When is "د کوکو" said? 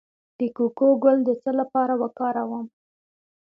0.37-0.87